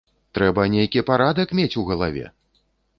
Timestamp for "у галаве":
1.85-2.25